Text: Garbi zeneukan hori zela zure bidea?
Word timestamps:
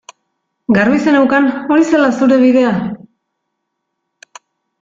Garbi 0.77 1.01
zeneukan 1.07 1.49
hori 1.75 1.85
zela 1.91 2.09
zure 2.21 2.39
bidea? 2.45 2.73